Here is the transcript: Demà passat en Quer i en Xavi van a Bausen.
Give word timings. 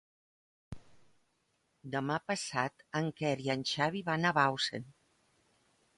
Demà 1.95 2.17
passat 2.31 2.83
en 3.03 3.13
Quer 3.21 3.35
i 3.49 3.55
en 3.57 3.67
Xavi 3.75 4.05
van 4.11 4.27
a 4.31 4.37
Bausen. 4.39 4.93